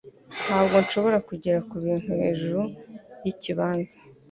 [0.45, 2.61] Ntabwo nshobora kugera kubintu hejuru
[3.23, 3.95] yikibanza